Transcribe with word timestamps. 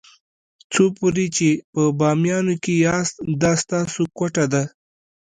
څو 0.73 0.83
پورې 0.97 1.25
چې 1.35 1.49
په 1.73 1.81
بامیانو 1.99 2.55
کې 2.63 2.73
یاست 2.85 3.15
دا 3.41 3.51
ستاسو 3.63 4.01
کوټه 4.17 4.45
ده. 4.53 4.63